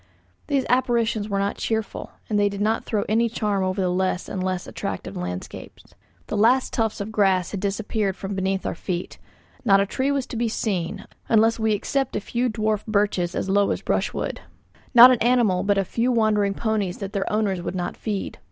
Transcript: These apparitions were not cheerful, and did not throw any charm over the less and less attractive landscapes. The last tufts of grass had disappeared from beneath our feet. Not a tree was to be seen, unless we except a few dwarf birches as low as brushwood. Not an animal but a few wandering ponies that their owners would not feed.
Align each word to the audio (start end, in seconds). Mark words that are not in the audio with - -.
These 0.47 0.65
apparitions 0.67 1.29
were 1.29 1.37
not 1.37 1.57
cheerful, 1.57 2.09
and 2.27 2.39
did 2.39 2.59
not 2.59 2.85
throw 2.85 3.03
any 3.07 3.29
charm 3.29 3.63
over 3.63 3.79
the 3.81 3.89
less 3.89 4.27
and 4.27 4.41
less 4.43 4.65
attractive 4.65 5.15
landscapes. 5.15 5.93
The 6.25 6.35
last 6.35 6.73
tufts 6.73 7.01
of 7.01 7.11
grass 7.11 7.51
had 7.51 7.59
disappeared 7.59 8.15
from 8.15 8.33
beneath 8.33 8.65
our 8.65 8.73
feet. 8.73 9.19
Not 9.63 9.79
a 9.79 9.85
tree 9.85 10.09
was 10.09 10.25
to 10.25 10.35
be 10.35 10.49
seen, 10.49 11.05
unless 11.29 11.59
we 11.59 11.73
except 11.73 12.15
a 12.15 12.19
few 12.19 12.49
dwarf 12.49 12.83
birches 12.87 13.35
as 13.35 13.47
low 13.47 13.69
as 13.69 13.83
brushwood. 13.83 14.41
Not 14.95 15.11
an 15.11 15.19
animal 15.21 15.61
but 15.61 15.77
a 15.77 15.85
few 15.85 16.11
wandering 16.11 16.55
ponies 16.55 16.97
that 16.97 17.13
their 17.13 17.31
owners 17.31 17.61
would 17.61 17.75
not 17.75 17.95
feed. 17.95 18.39